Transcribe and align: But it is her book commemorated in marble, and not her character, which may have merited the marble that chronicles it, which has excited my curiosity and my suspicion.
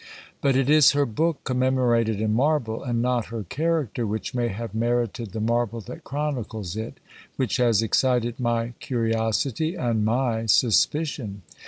But 0.41 0.55
it 0.55 0.67
is 0.67 0.93
her 0.93 1.05
book 1.05 1.43
commemorated 1.43 2.19
in 2.21 2.33
marble, 2.33 2.81
and 2.83 3.03
not 3.03 3.27
her 3.27 3.43
character, 3.43 4.07
which 4.07 4.33
may 4.33 4.47
have 4.47 4.73
merited 4.73 5.29
the 5.31 5.39
marble 5.39 5.79
that 5.81 6.03
chronicles 6.03 6.75
it, 6.75 6.99
which 7.35 7.57
has 7.57 7.83
excited 7.83 8.39
my 8.39 8.73
curiosity 8.79 9.75
and 9.75 10.03
my 10.03 10.47
suspicion. 10.47 11.43